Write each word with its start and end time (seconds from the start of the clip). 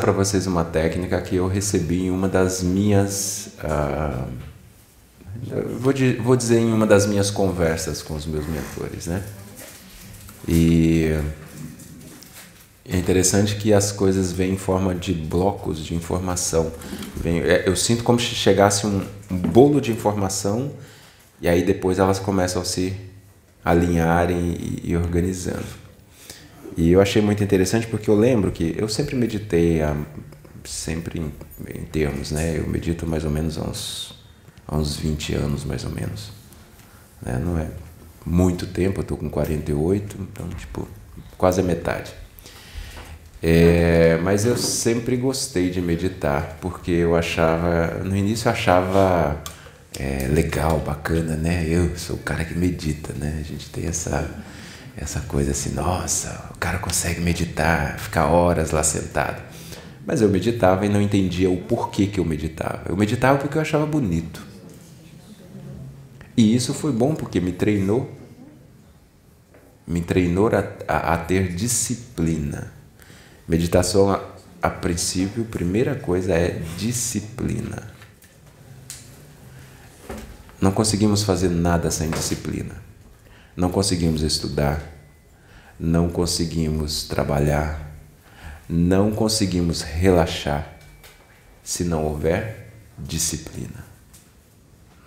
para 0.00 0.12
vocês 0.12 0.46
uma 0.46 0.64
técnica 0.64 1.20
que 1.20 1.36
eu 1.36 1.46
recebi 1.46 2.06
em 2.06 2.10
uma 2.10 2.28
das 2.28 2.62
minhas. 2.62 3.50
Uh, 3.62 4.26
vou, 5.78 5.92
vou 6.22 6.36
dizer 6.36 6.58
em 6.58 6.72
uma 6.72 6.86
das 6.86 7.06
minhas 7.06 7.30
conversas 7.30 8.02
com 8.02 8.14
os 8.14 8.26
meus 8.26 8.46
mentores, 8.46 9.06
né? 9.06 9.22
E 10.48 11.14
é 12.88 12.96
interessante 12.96 13.56
que 13.56 13.72
as 13.74 13.92
coisas 13.92 14.32
vêm 14.32 14.54
em 14.54 14.56
forma 14.56 14.94
de 14.94 15.12
blocos 15.12 15.84
de 15.84 15.94
informação. 15.94 16.72
É, 17.24 17.68
eu 17.68 17.76
sinto 17.76 18.02
como 18.02 18.18
se 18.18 18.26
chegasse 18.34 18.86
um, 18.86 19.06
um 19.30 19.36
bolo 19.36 19.80
de 19.80 19.92
informação 19.92 20.72
e 21.40 21.48
aí 21.48 21.62
depois 21.62 21.98
elas 21.98 22.18
começam 22.18 22.62
a 22.62 22.64
se 22.64 22.96
alinharem 23.64 24.56
e, 24.58 24.90
e 24.90 24.96
organizando. 24.96 25.79
E 26.80 26.92
eu 26.92 27.00
achei 27.02 27.20
muito 27.20 27.44
interessante 27.44 27.86
porque 27.86 28.08
eu 28.08 28.14
lembro 28.16 28.50
que 28.50 28.74
eu 28.78 28.88
sempre 28.88 29.14
meditei, 29.14 29.80
sempre 30.64 31.20
em, 31.20 31.30
em 31.78 31.84
termos, 31.84 32.30
né? 32.30 32.56
Eu 32.56 32.66
medito 32.66 33.06
mais 33.06 33.22
ou 33.22 33.30
menos 33.30 33.58
há 33.58 33.64
uns, 33.64 34.18
há 34.66 34.78
uns 34.78 34.96
20 34.96 35.34
anos, 35.34 35.62
mais 35.62 35.84
ou 35.84 35.90
menos. 35.90 36.32
Né? 37.20 37.38
Não 37.44 37.58
é 37.58 37.68
muito 38.24 38.66
tempo, 38.66 39.00
eu 39.00 39.04
tô 39.04 39.14
com 39.14 39.28
48, 39.28 40.16
então, 40.22 40.48
tipo, 40.48 40.88
quase 41.36 41.60
a 41.60 41.62
metade. 41.62 42.14
É, 43.42 44.18
mas 44.22 44.46
eu 44.46 44.56
sempre 44.56 45.18
gostei 45.18 45.68
de 45.68 45.82
meditar, 45.82 46.56
porque 46.62 46.92
eu 46.92 47.14
achava, 47.14 48.02
no 48.04 48.16
início 48.16 48.48
eu 48.48 48.52
achava 48.52 49.38
é, 49.98 50.28
legal, 50.28 50.78
bacana, 50.78 51.36
né? 51.36 51.62
Eu 51.68 51.94
sou 51.98 52.16
o 52.16 52.20
cara 52.20 52.42
que 52.42 52.56
medita, 52.56 53.12
né? 53.12 53.36
A 53.38 53.42
gente 53.42 53.68
tem 53.68 53.84
essa 53.84 54.30
essa 54.96 55.20
coisa 55.20 55.52
assim, 55.52 55.74
nossa, 55.74 56.50
o 56.54 56.58
cara 56.58 56.78
consegue 56.78 57.20
meditar, 57.20 57.98
ficar 57.98 58.26
horas 58.26 58.70
lá 58.70 58.82
sentado. 58.82 59.42
Mas 60.06 60.20
eu 60.20 60.28
meditava 60.28 60.84
e 60.84 60.88
não 60.88 61.00
entendia 61.00 61.50
o 61.50 61.56
porquê 61.56 62.06
que 62.06 62.18
eu 62.18 62.24
meditava. 62.24 62.82
Eu 62.88 62.96
meditava 62.96 63.38
porque 63.38 63.56
eu 63.56 63.62
achava 63.62 63.86
bonito. 63.86 64.44
E 66.36 66.54
isso 66.54 66.72
foi 66.72 66.92
bom 66.92 67.14
porque 67.14 67.40
me 67.40 67.52
treinou, 67.52 68.10
me 69.86 70.00
treinou 70.00 70.48
a, 70.48 70.64
a, 70.88 71.14
a 71.14 71.18
ter 71.18 71.54
disciplina. 71.54 72.72
Meditação, 73.46 74.10
a, 74.10 74.22
a 74.62 74.70
princípio, 74.70 75.44
primeira 75.44 75.94
coisa 75.94 76.32
é 76.32 76.60
disciplina. 76.78 77.90
Não 80.60 80.72
conseguimos 80.72 81.22
fazer 81.22 81.48
nada 81.48 81.90
sem 81.90 82.10
disciplina. 82.10 82.89
Não 83.60 83.68
conseguimos 83.70 84.22
estudar, 84.22 84.82
não 85.78 86.08
conseguimos 86.08 87.02
trabalhar, 87.02 87.94
não 88.66 89.10
conseguimos 89.10 89.82
relaxar 89.82 90.78
se 91.62 91.84
não 91.84 92.06
houver 92.06 92.72
disciplina. 92.98 93.84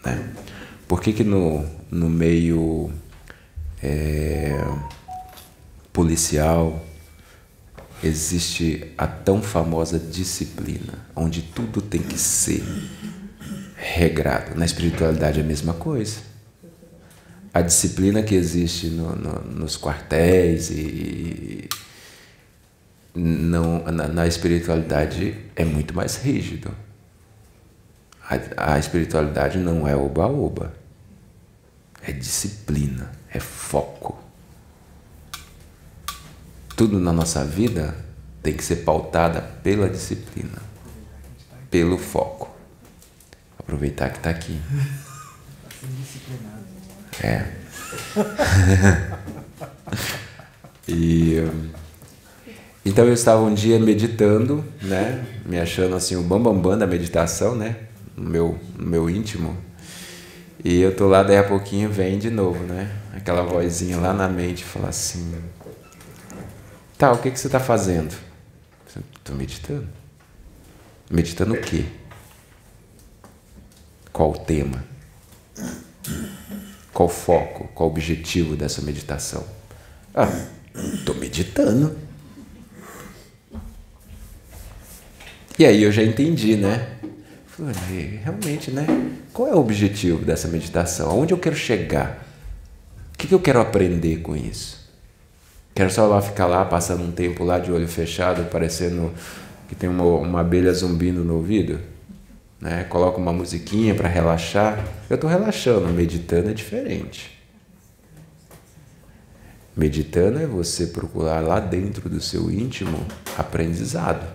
Né? 0.06 0.36
Por 0.88 1.02
que, 1.02 1.14
que 1.14 1.24
no, 1.24 1.68
no 1.90 2.08
meio 2.08 2.92
é, 3.82 4.56
policial 5.92 6.86
existe 8.04 8.94
a 8.96 9.08
tão 9.08 9.42
famosa 9.42 9.98
disciplina, 9.98 11.08
onde 11.16 11.42
tudo 11.42 11.82
tem 11.82 12.04
que 12.04 12.20
ser 12.20 12.64
regrado? 13.76 14.56
Na 14.56 14.64
espiritualidade 14.64 15.40
é 15.40 15.44
a 15.44 15.48
mesma 15.48 15.74
coisa 15.74 16.33
a 17.54 17.62
disciplina 17.62 18.24
que 18.24 18.34
existe 18.34 18.88
no, 18.88 19.16
no, 19.16 19.40
nos 19.42 19.78
quartéis 19.78 20.72
e 20.72 21.70
não, 23.14 23.84
na, 23.84 24.08
na, 24.08 24.26
espiritualidade 24.26 25.38
é 25.56 25.64
muito 25.64 25.94
mais 25.94 26.16
rígido. 26.16 26.76
A, 28.28 28.74
a 28.74 28.80
espiritualidade 28.80 29.60
não 29.60 29.88
é 29.88 29.96
oba-oba. 29.96 30.74
É 32.02 32.12
disciplina, 32.12 33.12
é 33.30 33.40
foco. 33.40 34.18
Tudo 36.76 37.00
na 37.00 37.14
nossa 37.14 37.46
vida 37.46 37.96
tem 38.42 38.58
que 38.58 38.64
ser 38.64 38.78
pautada 38.78 39.42
pela 39.42 39.88
disciplina, 39.88 40.58
pelo 41.70 42.00
foco. 42.00 42.50
Aproveitar 43.60 44.10
que 44.10 44.18
está 44.18 44.32
aqui. 44.32 44.60
É. 47.22 47.46
e 50.88 51.44
então 52.86 53.06
eu 53.06 53.14
estava 53.14 53.42
um 53.42 53.54
dia 53.54 53.80
meditando, 53.80 54.64
né, 54.82 55.26
me 55.46 55.60
achando 55.60 55.96
assim 55.96 56.16
o 56.16 56.22
bambambam 56.22 56.56
bam, 56.56 56.72
bam 56.72 56.78
da 56.78 56.88
meditação, 56.88 57.56
né, 57.56 57.78
no 58.16 58.30
meu 58.30 58.60
no 58.78 58.86
meu 58.86 59.10
íntimo. 59.10 59.58
E 60.64 60.80
eu 60.80 60.96
tô 60.96 61.08
lá 61.08 61.24
daí 61.24 61.38
a 61.38 61.44
pouquinho 61.44 61.90
vem 61.90 62.18
de 62.18 62.30
novo, 62.30 62.64
né? 62.64 62.90
Aquela 63.14 63.44
vozinha 63.44 63.98
lá 63.98 64.14
na 64.14 64.30
mente 64.30 64.64
fala 64.64 64.90
assim: 64.90 65.34
"Tá, 66.98 67.12
o 67.12 67.18
que 67.18 67.32
que 67.32 67.40
você 67.40 67.48
está 67.48 67.60
fazendo?" 67.60 68.16
Estou 69.24 69.36
meditando. 69.36 69.88
Meditando 71.10 71.54
o 71.54 71.62
quê? 71.62 71.86
Qual 74.12 74.32
o 74.32 74.38
tema? 74.38 74.84
Qual 76.94 77.10
o 77.10 77.12
foco? 77.12 77.68
Qual 77.74 77.90
o 77.90 77.92
objetivo 77.92 78.56
dessa 78.56 78.82
meditação? 78.82 79.44
Ah, 80.14 80.30
estou 80.94 81.16
meditando. 81.16 81.98
E 85.58 85.66
aí 85.66 85.84
eu 85.84 85.92
já 85.92 86.04
entendi, 86.04 86.56
né? 86.56 86.88
Falei, 87.48 88.20
realmente, 88.24 88.72
né? 88.72 88.86
Qual 89.32 89.48
é 89.48 89.54
o 89.54 89.60
objetivo 89.60 90.24
dessa 90.24 90.48
meditação? 90.48 91.10
Aonde 91.10 91.34
eu 91.34 91.38
quero 91.38 91.56
chegar? 91.56 92.28
O 93.14 93.18
que, 93.18 93.34
eu 93.34 93.40
quero 93.40 93.62
aprender 93.62 94.18
com 94.18 94.36
isso? 94.36 94.90
Quero 95.74 95.90
só 95.90 96.06
lá 96.06 96.22
ficar 96.22 96.46
lá, 96.46 96.66
passando 96.66 97.04
um 97.04 97.12
tempo 97.12 97.44
lá 97.44 97.58
de 97.58 97.72
olho 97.72 97.88
fechado, 97.88 98.50
parecendo 98.50 99.12
que 99.68 99.76
tem 99.76 99.90
uma, 99.90 100.04
uma 100.04 100.42
abelha 100.42 100.74
zumbindo 100.74 101.24
no 101.24 101.36
ouvido? 101.36 101.80
Né? 102.64 102.86
Coloco 102.86 103.20
uma 103.20 103.34
musiquinha 103.34 103.94
para 103.94 104.08
relaxar. 104.08 104.82
Eu 105.10 105.16
estou 105.16 105.30
relaxando, 105.30 105.90
meditando 105.90 106.50
é 106.50 106.54
diferente. 106.54 107.38
Meditando 109.76 110.40
é 110.40 110.48
você 110.48 110.88
procurar 110.88 111.42
lá 111.42 111.60
dentro 111.60 112.10
do 112.10 112.22
seu 112.22 112.50
íntimo 112.50 113.06
aprendizado. 113.38 114.26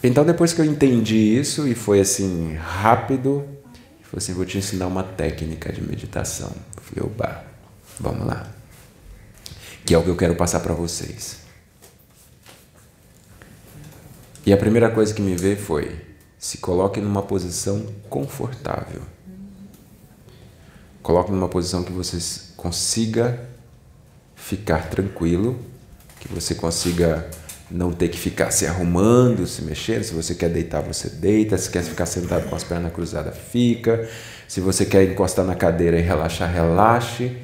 Então, 0.00 0.24
depois 0.24 0.52
que 0.52 0.60
eu 0.60 0.64
entendi 0.64 1.16
isso 1.16 1.66
e 1.66 1.74
foi 1.74 1.98
assim 1.98 2.54
rápido, 2.54 3.44
foi 4.02 4.18
assim: 4.18 4.32
vou 4.32 4.44
te 4.44 4.58
ensinar 4.58 4.86
uma 4.86 5.02
técnica 5.02 5.72
de 5.72 5.82
meditação. 5.82 6.52
Eu 6.76 6.82
falei, 6.82 7.10
oba, 7.10 7.44
vamos 7.98 8.26
lá. 8.26 8.46
Que 9.84 9.92
é 9.92 9.98
o 9.98 10.04
que 10.04 10.10
eu 10.10 10.16
quero 10.16 10.36
passar 10.36 10.60
para 10.60 10.72
vocês. 10.72 11.38
E 14.46 14.52
a 14.52 14.56
primeira 14.56 14.90
coisa 14.90 15.14
que 15.14 15.22
me 15.22 15.34
veio 15.34 15.56
foi: 15.56 15.96
se 16.38 16.58
coloque 16.58 17.00
numa 17.00 17.22
posição 17.22 17.86
confortável. 18.10 19.02
Coloque 21.02 21.30
numa 21.30 21.48
posição 21.48 21.82
que 21.82 21.92
você 21.92 22.18
consiga 22.56 23.48
ficar 24.34 24.88
tranquilo, 24.90 25.58
que 26.20 26.28
você 26.28 26.54
consiga 26.54 27.28
não 27.70 27.92
ter 27.92 28.08
que 28.08 28.18
ficar 28.18 28.50
se 28.50 28.66
arrumando, 28.66 29.46
se 29.46 29.62
mexendo. 29.62 30.02
Se 30.02 30.14
você 30.14 30.34
quer 30.34 30.50
deitar, 30.50 30.82
você 30.82 31.08
deita. 31.08 31.56
Se 31.56 31.70
quer 31.70 31.82
ficar 31.82 32.06
sentado 32.06 32.48
com 32.48 32.54
as 32.54 32.64
pernas 32.64 32.92
cruzadas, 32.92 33.36
fica. 33.36 34.08
Se 34.46 34.60
você 34.60 34.84
quer 34.84 35.04
encostar 35.04 35.44
na 35.44 35.54
cadeira 35.54 35.98
e 35.98 36.02
relaxar, 36.02 36.52
relaxe. 36.52 37.36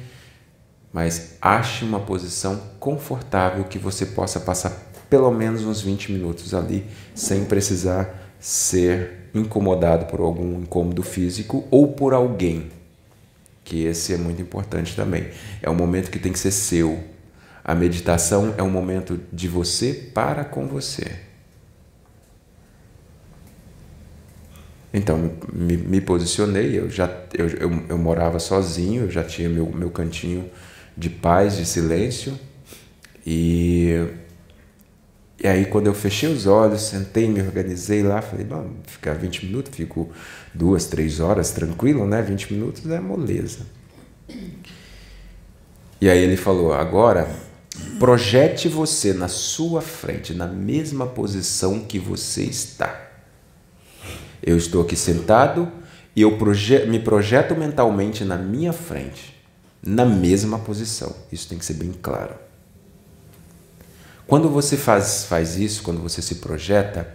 Mas 0.93 1.37
ache 1.41 1.85
uma 1.85 1.99
posição 1.99 2.61
confortável 2.79 3.63
que 3.63 3.79
você 3.79 4.05
possa 4.05 4.39
passar 4.39 4.90
pelo 5.11 5.29
menos 5.29 5.65
uns 5.65 5.81
20 5.81 6.13
minutos 6.13 6.53
ali, 6.53 6.85
sem 7.13 7.43
precisar 7.43 8.33
ser 8.39 9.27
incomodado 9.35 10.05
por 10.05 10.21
algum 10.21 10.61
incômodo 10.61 11.03
físico 11.03 11.67
ou 11.69 11.89
por 11.89 12.13
alguém. 12.13 12.71
Que 13.65 13.83
esse 13.83 14.13
é 14.13 14.17
muito 14.17 14.41
importante 14.41 14.95
também. 14.95 15.27
É 15.61 15.69
um 15.69 15.75
momento 15.75 16.09
que 16.09 16.17
tem 16.17 16.31
que 16.31 16.39
ser 16.39 16.51
seu. 16.51 16.97
A 17.61 17.75
meditação 17.75 18.55
é 18.57 18.63
um 18.63 18.69
momento 18.69 19.19
de 19.33 19.49
você 19.49 19.93
para 20.13 20.45
com 20.45 20.65
você. 20.65 21.11
Então, 24.93 25.33
me, 25.51 25.75
me 25.75 25.99
posicionei, 25.99 26.79
eu 26.79 26.89
já 26.89 27.09
eu, 27.37 27.49
eu, 27.49 27.83
eu, 27.89 27.97
morava 27.97 28.39
sozinho, 28.39 29.03
eu 29.03 29.11
já 29.11 29.25
tinha 29.25 29.49
meu, 29.49 29.69
meu 29.73 29.89
cantinho 29.89 30.49
de 30.97 31.09
paz, 31.09 31.57
de 31.57 31.65
silêncio, 31.65 32.37
e 33.25 34.20
e 35.43 35.47
aí, 35.47 35.65
quando 35.65 35.87
eu 35.87 35.93
fechei 35.93 36.31
os 36.31 36.45
olhos, 36.45 36.81
sentei, 36.81 37.27
me 37.27 37.41
organizei 37.41 38.03
lá, 38.03 38.21
falei, 38.21 38.45
vamos 38.45 38.71
ficar 38.85 39.13
20 39.13 39.45
minutos, 39.45 39.75
fico 39.75 40.09
duas, 40.53 40.85
três 40.85 41.19
horas 41.19 41.51
tranquilo, 41.51 42.05
né? 42.05 42.21
20 42.21 42.53
minutos 42.53 42.85
é 42.89 42.99
moleza. 42.99 43.59
E 45.99 46.09
aí 46.09 46.19
ele 46.19 46.37
falou, 46.37 46.73
agora 46.73 47.27
Projete 47.99 48.67
você 48.67 49.13
na 49.13 49.27
sua 49.27 49.81
frente, 49.81 50.33
na 50.33 50.47
mesma 50.47 51.05
posição 51.05 51.79
que 51.81 51.99
você 51.99 52.43
está. 52.43 53.09
Eu 54.41 54.57
estou 54.57 54.81
aqui 54.81 54.95
sentado 54.95 55.71
e 56.15 56.21
eu 56.21 56.37
proje 56.37 56.85
me 56.87 56.99
projeto 56.99 57.55
mentalmente 57.55 58.25
na 58.25 58.37
minha 58.37 58.73
frente, 58.73 59.39
na 59.85 60.03
mesma 60.03 60.59
posição. 60.59 61.15
Isso 61.31 61.47
tem 61.47 61.57
que 61.57 61.65
ser 61.65 61.75
bem 61.75 61.93
claro. 62.01 62.35
Quando 64.31 64.47
você 64.47 64.77
faz, 64.77 65.25
faz 65.25 65.57
isso, 65.57 65.83
quando 65.83 66.01
você 66.01 66.21
se 66.21 66.35
projeta, 66.35 67.05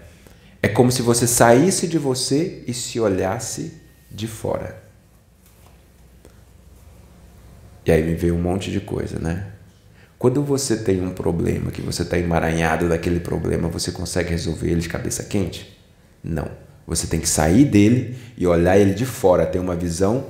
é 0.62 0.68
como 0.68 0.92
se 0.92 1.00
você 1.00 1.26
saísse 1.26 1.88
de 1.88 1.96
você 1.96 2.62
e 2.66 2.74
se 2.74 3.00
olhasse 3.00 3.72
de 4.10 4.26
fora. 4.26 4.82
E 7.86 7.90
aí 7.90 8.02
me 8.02 8.14
veio 8.14 8.34
um 8.34 8.42
monte 8.42 8.70
de 8.70 8.80
coisa, 8.80 9.18
né? 9.18 9.46
Quando 10.18 10.42
você 10.42 10.76
tem 10.76 11.00
um 11.00 11.08
problema, 11.08 11.70
que 11.70 11.80
você 11.80 12.02
está 12.02 12.18
emaranhado 12.18 12.86
daquele 12.86 13.20
problema, 13.20 13.66
você 13.66 13.90
consegue 13.90 14.28
resolver 14.28 14.70
ele 14.70 14.82
de 14.82 14.88
cabeça 14.90 15.24
quente? 15.24 15.74
Não. 16.22 16.50
Você 16.86 17.06
tem 17.06 17.18
que 17.18 17.30
sair 17.30 17.64
dele 17.64 18.14
e 18.36 18.46
olhar 18.46 18.76
ele 18.76 18.92
de 18.92 19.06
fora, 19.06 19.46
ter 19.46 19.58
uma 19.58 19.74
visão 19.74 20.22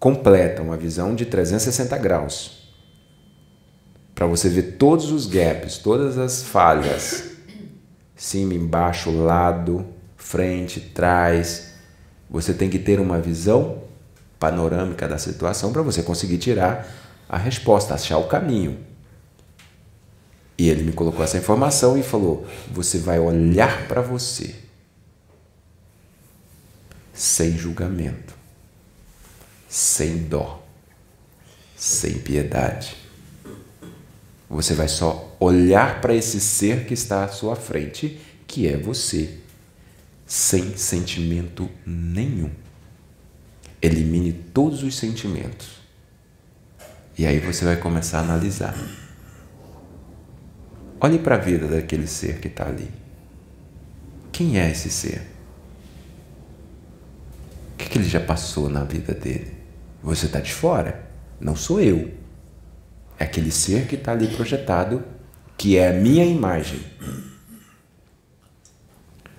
completa, 0.00 0.62
uma 0.62 0.78
visão 0.78 1.14
de 1.14 1.26
360 1.26 1.98
graus. 1.98 2.65
Para 4.16 4.26
você 4.26 4.48
ver 4.48 4.76
todos 4.78 5.12
os 5.12 5.26
gaps, 5.26 5.76
todas 5.76 6.16
as 6.16 6.42
falhas, 6.42 7.32
cima, 8.16 8.54
embaixo, 8.54 9.10
lado, 9.10 9.84
frente, 10.16 10.80
trás. 10.80 11.74
Você 12.30 12.54
tem 12.54 12.70
que 12.70 12.78
ter 12.78 12.98
uma 12.98 13.20
visão 13.20 13.82
panorâmica 14.40 15.06
da 15.06 15.18
situação 15.18 15.70
para 15.70 15.82
você 15.82 16.02
conseguir 16.02 16.38
tirar 16.38 16.88
a 17.28 17.36
resposta, 17.36 17.92
achar 17.92 18.16
o 18.16 18.26
caminho. 18.26 18.78
E 20.56 20.70
ele 20.70 20.82
me 20.82 20.92
colocou 20.92 21.22
essa 21.22 21.36
informação 21.36 21.98
e 21.98 22.02
falou: 22.02 22.46
você 22.72 22.96
vai 22.96 23.18
olhar 23.18 23.86
para 23.86 24.00
você 24.00 24.54
sem 27.12 27.58
julgamento, 27.58 28.32
sem 29.68 30.22
dó, 30.22 30.64
sem 31.76 32.14
piedade. 32.14 33.05
Você 34.48 34.74
vai 34.74 34.88
só 34.88 35.36
olhar 35.40 36.00
para 36.00 36.14
esse 36.14 36.40
ser 36.40 36.86
que 36.86 36.94
está 36.94 37.24
à 37.24 37.28
sua 37.28 37.56
frente, 37.56 38.20
que 38.46 38.68
é 38.68 38.76
você, 38.76 39.38
sem 40.24 40.76
sentimento 40.76 41.68
nenhum. 41.84 42.50
Elimine 43.82 44.32
todos 44.32 44.82
os 44.82 44.96
sentimentos. 44.96 45.80
E 47.18 47.26
aí 47.26 47.38
você 47.38 47.64
vai 47.64 47.76
começar 47.76 48.18
a 48.18 48.22
analisar. 48.22 48.76
Olhe 51.00 51.18
para 51.18 51.34
a 51.34 51.38
vida 51.38 51.66
daquele 51.66 52.06
ser 52.06 52.40
que 52.40 52.48
está 52.48 52.66
ali. 52.66 52.90
Quem 54.32 54.58
é 54.60 54.70
esse 54.70 54.90
ser? 54.90 55.22
O 57.72 57.76
que, 57.78 57.88
que 57.88 57.98
ele 57.98 58.08
já 58.08 58.20
passou 58.20 58.68
na 58.68 58.84
vida 58.84 59.12
dele? 59.12 59.52
Você 60.02 60.26
está 60.26 60.40
de 60.40 60.52
fora? 60.52 61.08
Não 61.40 61.56
sou 61.56 61.80
eu. 61.80 62.12
É 63.18 63.24
aquele 63.24 63.50
ser 63.50 63.86
que 63.86 63.94
está 63.94 64.12
ali 64.12 64.28
projetado, 64.28 65.04
que 65.56 65.76
é 65.76 65.88
a 65.88 65.92
minha 65.92 66.24
imagem. 66.24 66.80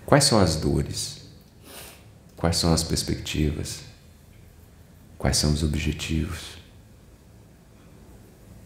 Quais 0.06 0.24
são 0.24 0.39
as 0.39 0.56
dores? 0.56 1.27
Quais 2.35 2.57
são 2.57 2.74
as 2.74 2.83
perspectivas? 2.83 3.81
Quais 5.18 5.38
são 5.38 5.51
os 5.51 5.63
objetivos? 5.63 6.57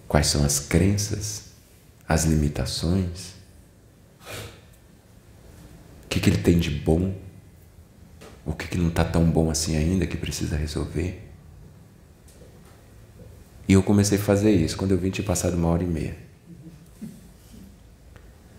Quais 0.08 0.28
são 0.28 0.44
as 0.44 0.60
crenças? 0.60 1.52
as 2.12 2.26
limitações? 2.26 3.36
O 6.04 6.08
que, 6.10 6.20
que 6.20 6.30
ele 6.30 6.40
tem 6.40 6.60
de 6.60 6.70
bom? 6.70 7.16
O 8.46 8.54
que, 8.54 8.68
que 8.68 8.78
não 8.78 8.90
está 8.90 9.06
tão 9.06 9.30
bom 9.30 9.50
assim 9.50 9.78
ainda 9.78 10.06
que 10.06 10.18
precisa 10.18 10.58
resolver? 10.58 11.31
E 13.72 13.74
eu 13.74 13.82
comecei 13.82 14.18
a 14.18 14.22
fazer 14.22 14.52
isso. 14.52 14.76
Quando 14.76 14.92
eu 14.92 14.98
vim, 14.98 15.10
tinha 15.10 15.26
passado 15.26 15.56
uma 15.56 15.70
hora 15.70 15.82
e 15.82 15.88
meia. 15.88 16.18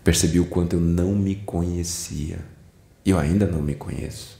Percebi 0.03 0.39
o 0.39 0.45
quanto 0.45 0.73
eu 0.73 0.79
não 0.79 1.13
me 1.13 1.35
conhecia. 1.35 2.39
E 3.05 3.11
eu 3.11 3.19
ainda 3.19 3.45
não 3.45 3.61
me 3.61 3.75
conheço. 3.75 4.39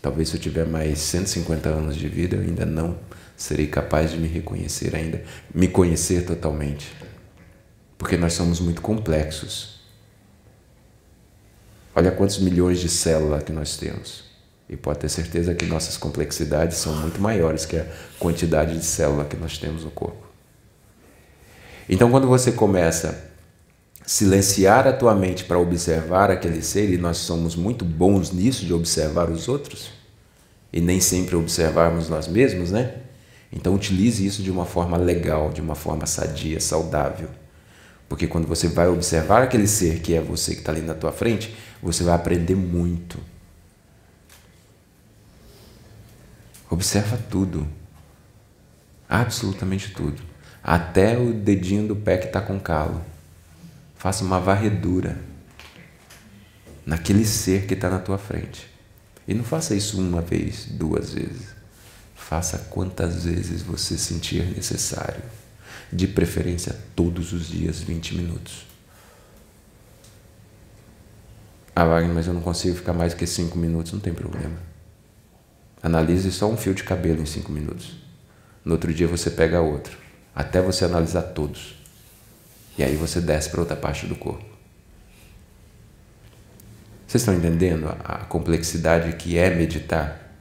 Talvez 0.00 0.28
se 0.28 0.36
eu 0.36 0.40
tiver 0.40 0.66
mais 0.66 1.00
150 1.00 1.68
anos 1.68 1.96
de 1.96 2.06
vida, 2.06 2.36
eu 2.36 2.42
ainda 2.42 2.64
não 2.64 2.96
serei 3.36 3.66
capaz 3.66 4.12
de 4.12 4.18
me 4.18 4.28
reconhecer 4.28 4.94
ainda, 4.94 5.24
me 5.52 5.66
conhecer 5.66 6.24
totalmente 6.24 6.86
porque 8.04 8.18
nós 8.18 8.34
somos 8.34 8.60
muito 8.60 8.82
complexos. 8.82 9.80
Olha 11.94 12.10
quantos 12.10 12.38
milhões 12.38 12.78
de 12.78 12.88
células 12.90 13.42
que 13.42 13.50
nós 13.50 13.78
temos. 13.78 14.24
E 14.68 14.76
pode 14.76 15.00
ter 15.00 15.08
certeza 15.08 15.54
que 15.54 15.66
nossas 15.66 15.96
complexidades 15.96 16.78
são 16.78 16.94
muito 16.96 17.20
maiores 17.20 17.66
que 17.66 17.76
a 17.76 17.86
quantidade 18.18 18.78
de 18.78 18.84
células 18.84 19.28
que 19.28 19.36
nós 19.36 19.58
temos 19.58 19.84
no 19.84 19.90
corpo. 19.90 20.26
Então, 21.88 22.10
quando 22.10 22.26
você 22.26 22.50
começa 22.50 23.10
a 23.10 24.08
silenciar 24.08 24.88
a 24.88 24.92
tua 24.92 25.14
mente 25.14 25.44
para 25.44 25.58
observar 25.58 26.30
aquele 26.30 26.62
ser, 26.62 26.90
e 26.90 26.96
nós 26.96 27.18
somos 27.18 27.54
muito 27.54 27.84
bons 27.84 28.32
nisso 28.32 28.64
de 28.64 28.72
observar 28.72 29.28
os 29.28 29.48
outros, 29.48 29.90
e 30.72 30.80
nem 30.80 30.98
sempre 30.98 31.36
observarmos 31.36 32.08
nós 32.08 32.26
mesmos, 32.26 32.70
né? 32.70 32.94
Então, 33.52 33.74
utilize 33.74 34.24
isso 34.24 34.42
de 34.42 34.50
uma 34.50 34.64
forma 34.64 34.96
legal, 34.96 35.50
de 35.50 35.60
uma 35.60 35.74
forma 35.74 36.06
sadia, 36.06 36.58
saudável. 36.58 37.28
Porque 38.08 38.26
quando 38.26 38.46
você 38.46 38.66
vai 38.68 38.88
observar 38.88 39.42
aquele 39.42 39.66
ser 39.66 40.00
que 40.00 40.14
é 40.14 40.20
você 40.20 40.54
que 40.54 40.60
está 40.60 40.72
ali 40.72 40.80
na 40.80 40.94
tua 40.94 41.12
frente, 41.12 41.54
você 41.82 42.02
vai 42.02 42.14
aprender 42.14 42.56
muito. 42.56 43.18
Observa 46.74 47.16
tudo. 47.30 47.68
Absolutamente 49.08 49.92
tudo. 49.92 50.20
Até 50.60 51.16
o 51.16 51.32
dedinho 51.32 51.86
do 51.86 51.94
pé 51.94 52.18
que 52.18 52.26
está 52.26 52.40
com 52.40 52.58
calo. 52.58 53.00
Faça 53.94 54.24
uma 54.24 54.40
varredura 54.40 55.16
naquele 56.84 57.24
ser 57.24 57.66
que 57.66 57.74
está 57.74 57.88
na 57.88 58.00
tua 58.00 58.18
frente. 58.18 58.68
E 59.28 59.34
não 59.34 59.44
faça 59.44 59.72
isso 59.76 60.00
uma 60.00 60.20
vez, 60.20 60.66
duas 60.68 61.14
vezes. 61.14 61.54
Faça 62.16 62.58
quantas 62.58 63.24
vezes 63.24 63.62
você 63.62 63.96
sentir 63.96 64.44
necessário 64.44 65.22
de 65.92 66.08
preferência 66.08 66.76
todos 66.96 67.32
os 67.32 67.46
dias 67.46 67.80
20 67.82 68.16
minutos. 68.16 68.66
Ah, 71.76 71.84
Wagner, 71.84 72.12
mas 72.12 72.26
eu 72.26 72.34
não 72.34 72.40
consigo 72.40 72.74
ficar 72.74 72.92
mais 72.92 73.14
que 73.14 73.28
5 73.28 73.56
minutos, 73.56 73.92
não 73.92 74.00
tem 74.00 74.12
problema. 74.12 74.73
Analise 75.84 76.32
só 76.32 76.50
um 76.50 76.56
fio 76.56 76.72
de 76.72 76.82
cabelo 76.82 77.20
em 77.20 77.26
5 77.26 77.52
minutos. 77.52 77.94
No 78.64 78.72
outro 78.72 78.90
dia 78.94 79.06
você 79.06 79.30
pega 79.30 79.60
outro, 79.60 79.98
até 80.34 80.62
você 80.62 80.86
analisar 80.86 81.20
todos. 81.20 81.76
E 82.78 82.82
aí 82.82 82.96
você 82.96 83.20
desce 83.20 83.50
para 83.50 83.60
outra 83.60 83.76
parte 83.76 84.06
do 84.06 84.16
corpo. 84.16 84.46
Vocês 87.06 87.20
estão 87.20 87.34
entendendo 87.34 87.94
a 88.02 88.24
complexidade 88.24 89.14
que 89.16 89.36
é 89.36 89.54
meditar? 89.54 90.34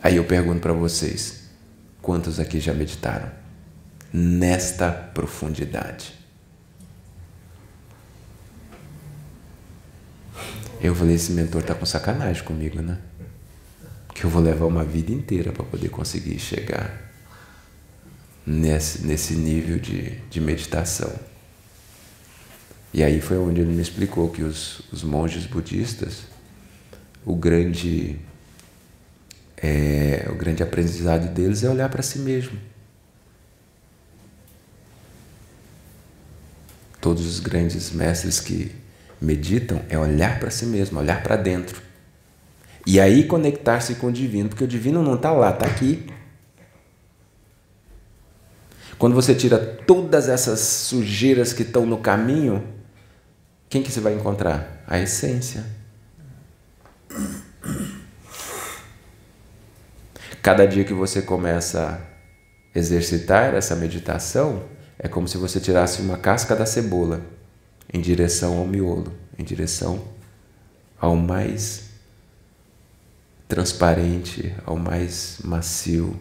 Aí 0.00 0.14
eu 0.14 0.24
pergunto 0.24 0.60
para 0.60 0.72
vocês: 0.72 1.48
Quantos 2.00 2.38
aqui 2.38 2.60
já 2.60 2.72
meditaram 2.72 3.28
nesta 4.12 4.88
profundidade? 4.88 6.21
Eu 10.82 10.94
falei: 10.96 11.14
esse 11.14 11.30
mentor 11.30 11.60
está 11.60 11.74
com 11.74 11.86
sacanagem 11.86 12.42
comigo, 12.42 12.82
né? 12.82 12.98
Que 14.12 14.24
eu 14.24 14.30
vou 14.30 14.42
levar 14.42 14.66
uma 14.66 14.84
vida 14.84 15.12
inteira 15.12 15.52
para 15.52 15.64
poder 15.64 15.88
conseguir 15.88 16.38
chegar 16.40 17.12
nesse, 18.44 19.06
nesse 19.06 19.34
nível 19.34 19.78
de, 19.78 20.18
de 20.28 20.40
meditação. 20.40 21.12
E 22.92 23.02
aí 23.02 23.20
foi 23.20 23.38
onde 23.38 23.60
ele 23.60 23.72
me 23.72 23.80
explicou 23.80 24.28
que 24.28 24.42
os, 24.42 24.80
os 24.92 25.02
monges 25.02 25.46
budistas, 25.46 26.24
o 27.24 27.36
grande 27.36 28.18
é, 29.56 30.26
o 30.30 30.34
grande 30.34 30.62
aprendizado 30.62 31.32
deles 31.32 31.62
é 31.62 31.70
olhar 31.70 31.88
para 31.88 32.02
si 32.02 32.18
mesmo. 32.18 32.58
Todos 37.00 37.24
os 37.24 37.38
grandes 37.40 37.92
mestres 37.92 38.40
que 38.40 38.81
meditam 39.22 39.80
é 39.88 39.96
olhar 39.96 40.40
para 40.40 40.50
si 40.50 40.66
mesmo, 40.66 40.98
olhar 40.98 41.22
para 41.22 41.36
dentro. 41.36 41.80
E 42.84 43.00
aí 43.00 43.24
conectar-se 43.24 43.94
com 43.94 44.08
o 44.08 44.12
divino, 44.12 44.48
porque 44.48 44.64
o 44.64 44.68
divino 44.68 45.02
não 45.02 45.14
está 45.14 45.30
lá, 45.30 45.50
está 45.50 45.66
aqui. 45.66 46.06
Quando 48.98 49.14
você 49.14 49.34
tira 49.34 49.58
todas 49.58 50.28
essas 50.28 50.60
sujeiras 50.60 51.52
que 51.52 51.62
estão 51.62 51.86
no 51.86 51.98
caminho, 51.98 52.66
quem 53.68 53.82
que 53.82 53.90
você 53.90 54.00
vai 54.00 54.14
encontrar? 54.14 54.82
A 54.86 54.98
essência. 54.98 55.64
Cada 60.42 60.66
dia 60.66 60.82
que 60.82 60.92
você 60.92 61.22
começa 61.22 62.00
a 62.74 62.78
exercitar 62.78 63.54
essa 63.54 63.76
meditação, 63.76 64.64
é 64.98 65.06
como 65.06 65.28
se 65.28 65.36
você 65.36 65.60
tirasse 65.60 66.02
uma 66.02 66.18
casca 66.18 66.56
da 66.56 66.66
cebola 66.66 67.22
em 67.92 68.00
direção 68.00 68.58
ao 68.58 68.66
miolo, 68.66 69.12
em 69.38 69.44
direção 69.44 70.02
ao 70.98 71.16
mais 71.16 71.90
transparente, 73.48 74.54
ao 74.64 74.76
mais 74.76 75.38
macio, 75.44 76.18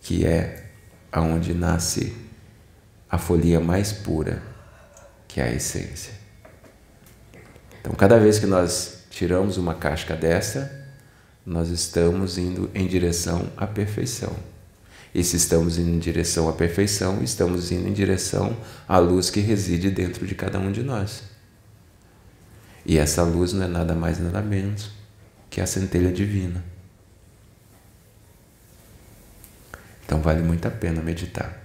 que 0.00 0.24
é 0.24 0.70
aonde 1.10 1.52
nasce 1.52 2.14
a 3.10 3.18
folhinha 3.18 3.60
mais 3.60 3.92
pura, 3.92 4.42
que 5.26 5.40
é 5.40 5.44
a 5.44 5.52
essência. 5.52 6.12
Então, 7.80 7.92
cada 7.94 8.18
vez 8.18 8.38
que 8.38 8.46
nós 8.46 9.04
tiramos 9.10 9.56
uma 9.56 9.74
casca 9.74 10.14
dessa, 10.14 10.70
nós 11.44 11.68
estamos 11.68 12.38
indo 12.38 12.70
em 12.74 12.86
direção 12.86 13.50
à 13.56 13.66
perfeição. 13.66 14.34
E 15.14 15.22
se 15.22 15.36
estamos 15.36 15.78
indo 15.78 15.90
em 15.90 15.98
direção 15.98 16.48
à 16.48 16.52
perfeição, 16.52 17.22
estamos 17.22 17.70
indo 17.70 17.86
em 17.86 17.92
direção 17.92 18.56
à 18.88 18.98
luz 18.98 19.28
que 19.28 19.40
reside 19.40 19.90
dentro 19.90 20.26
de 20.26 20.34
cada 20.34 20.58
um 20.58 20.72
de 20.72 20.82
nós. 20.82 21.24
E 22.84 22.98
essa 22.98 23.22
luz 23.22 23.52
não 23.52 23.64
é 23.64 23.68
nada 23.68 23.94
mais 23.94 24.18
nada 24.18 24.40
menos 24.40 24.90
que 25.50 25.60
a 25.60 25.66
centelha 25.66 26.10
divina. 26.10 26.64
Então 30.04 30.20
vale 30.20 30.42
muito 30.42 30.66
a 30.66 30.70
pena 30.70 31.02
meditar. 31.02 31.62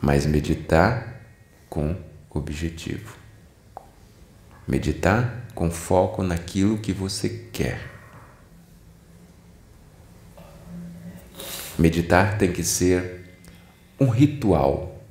Mas 0.00 0.26
meditar 0.26 1.20
com 1.68 1.96
objetivo. 2.30 3.16
Meditar 4.68 5.46
com 5.54 5.70
foco 5.70 6.22
naquilo 6.22 6.78
que 6.78 6.92
você 6.92 7.28
quer. 7.52 7.91
Meditar 11.82 12.38
tem 12.38 12.52
que 12.52 12.62
ser 12.62 13.24
um 13.98 14.08
ritual, 14.08 15.02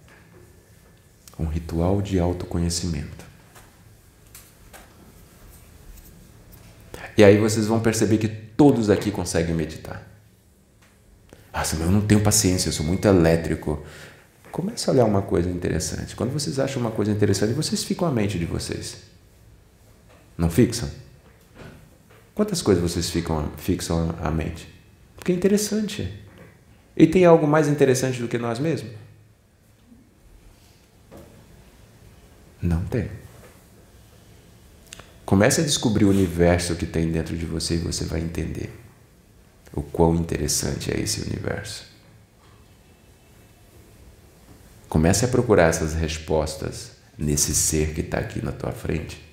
um 1.38 1.46
ritual 1.46 2.01
de 2.01 2.18
autoconhecimento. 2.18 3.25
E 7.18 7.25
aí 7.25 7.38
vocês 7.38 7.68
vão 7.68 7.82
perceber 7.82 8.20
que 8.20 8.30
todos 8.30 8.90
aqui 8.90 9.12
conseguem 9.12 9.54
meditar. 9.54 10.08
Ah, 11.51 11.60
mas 11.60 11.78
eu 11.78 11.92
não 11.92 12.00
tenho 12.00 12.22
paciência, 12.22 12.70
eu 12.70 12.74
sou 12.74 12.86
muito 12.86 13.06
elétrico. 13.06 13.86
Comece 14.50 14.90
a 14.90 14.94
olhar 14.94 15.04
uma 15.04 15.22
coisa 15.22 15.50
interessante. 15.50 16.16
Quando 16.16 16.32
vocês 16.32 16.58
acham 16.58 16.82
uma 16.82 16.92
coisa 16.92 17.12
interessante, 17.12 17.51
vocês 17.51 17.84
ficam 17.84 18.08
a 18.08 18.12
mente 18.12 18.40
de 18.40 18.46
vocês. 18.46 18.96
Não 20.38 20.50
fixam? 20.50 20.90
Quantas 22.34 22.62
coisas 22.62 22.82
vocês 22.82 23.10
ficam, 23.10 23.51
fixam 23.58 24.16
a 24.24 24.32
mente? 24.32 24.74
Porque 25.18 25.34
é 25.34 25.36
interessante. 25.36 26.31
E 26.96 27.08
tem 27.08 27.26
algo 27.26 27.48
mais 27.48 27.68
interessante 27.68 28.22
do 28.22 28.28
que 28.28 28.38
nós 28.38 28.60
mesmos? 28.60 28.92
Não 32.62 32.84
tem. 32.86 33.10
Comece 35.26 35.62
a 35.62 35.64
descobrir 35.64 36.06
o 36.06 36.10
universo 36.10 36.76
que 36.76 36.86
tem 36.86 37.10
dentro 37.12 37.38
de 37.38 37.46
você 37.46 37.76
e 37.76 37.80
você 37.80 38.04
vai 38.06 38.20
entender 38.20 38.70
o 39.74 39.82
quão 39.82 40.16
interessante 40.16 40.92
é 40.92 41.00
esse 41.00 41.22
universo. 41.22 41.90
Comece 44.90 45.24
a 45.24 45.30
procurar 45.30 45.70
essas 45.70 45.94
respostas 45.94 46.92
nesse 47.18 47.56
ser 47.56 47.94
que 47.94 48.02
está 48.02 48.18
aqui 48.18 48.44
na 48.44 48.52
tua 48.52 48.74
frente 48.74 49.24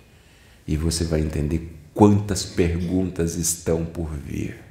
e 0.67 0.77
você 0.77 1.03
vai 1.03 1.21
entender 1.21 1.77
quantas 1.93 2.45
perguntas 2.45 3.35
estão 3.35 3.85
por 3.85 4.15
vir. 4.15 4.68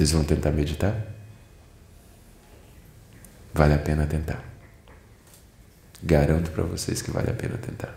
Vocês 0.00 0.12
vão 0.12 0.24
tentar 0.24 0.50
meditar? 0.50 0.96
Vale 3.52 3.74
a 3.74 3.78
pena 3.78 4.06
tentar. 4.06 4.42
Garanto 6.02 6.50
para 6.52 6.64
vocês 6.64 7.02
que 7.02 7.10
vale 7.10 7.28
a 7.28 7.34
pena 7.34 7.58
tentar. 7.58 7.94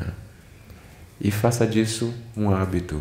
Né? 0.00 0.12
E 1.20 1.30
faça 1.30 1.64
disso 1.64 2.12
um 2.36 2.50
hábito. 2.50 3.00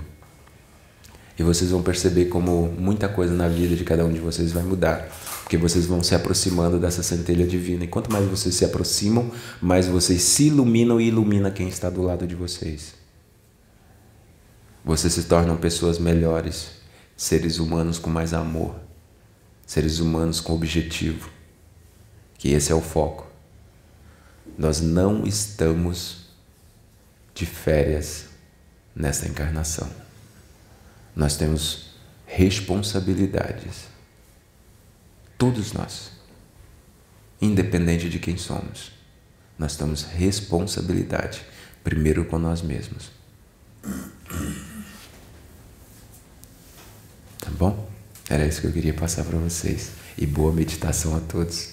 E 1.35 1.41
vocês 1.41 1.71
vão 1.71 1.81
perceber 1.81 2.25
como 2.25 2.67
muita 2.67 3.09
coisa 3.09 3.33
na 3.33 3.47
vida 3.47 3.75
de 3.75 3.83
cada 3.83 4.05
um 4.05 4.13
de 4.13 4.19
vocês 4.19 4.51
vai 4.51 4.62
mudar. 4.62 5.09
Porque 5.41 5.57
vocês 5.57 5.88
vão 5.88 6.03
se 6.03 6.13
aproximando 6.13 6.79
dessa 6.79 7.01
centelha 7.01 7.47
divina. 7.47 7.85
E 7.85 7.88
quanto 7.88 8.12
mais 8.12 8.27
vocês 8.27 8.53
se 8.53 8.65
aproximam, 8.65 9.31
mais 9.59 9.88
vocês 9.88 10.21
se 10.21 10.43
iluminam 10.43 11.01
e 11.01 11.07
ilumina 11.07 11.50
quem 11.50 11.67
está 11.67 11.89
do 11.89 12.03
lado 12.03 12.27
de 12.27 12.35
vocês. 12.35 12.93
Vocês 14.85 15.12
se 15.12 15.23
tornam 15.23 15.57
pessoas 15.57 15.97
melhores, 15.97 16.82
seres 17.23 17.57
humanos 17.57 17.99
com 17.99 18.09
mais 18.09 18.33
amor, 18.33 18.75
seres 19.65 19.99
humanos 19.99 20.41
com 20.41 20.53
objetivo, 20.53 21.29
que 22.37 22.49
esse 22.49 22.69
é 22.69 22.75
o 22.75 22.81
foco. 22.81 23.25
Nós 24.57 24.81
não 24.81 25.25
estamos 25.25 26.25
de 27.33 27.45
férias 27.45 28.25
nessa 28.93 29.25
encarnação. 29.25 29.89
Nós 31.15 31.37
temos 31.37 31.93
responsabilidades. 32.25 33.85
Todos 35.37 35.71
nós, 35.71 36.11
independente 37.41 38.09
de 38.09 38.19
quem 38.19 38.35
somos, 38.35 38.91
nós 39.57 39.77
temos 39.77 40.03
responsabilidade, 40.03 41.41
primeiro 41.85 42.25
com 42.25 42.37
nós 42.37 42.61
mesmos. 42.61 43.11
Bom? 47.57 47.89
Era 48.29 48.45
isso 48.45 48.62
que 48.62 48.67
eu 48.67 48.72
queria 48.72 48.93
passar 48.93 49.24
para 49.24 49.38
vocês. 49.38 49.91
E 50.17 50.25
boa 50.25 50.51
meditação 50.51 51.15
a 51.15 51.19
todos. 51.19 51.72